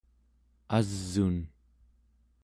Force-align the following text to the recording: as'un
as'un 0.77 1.37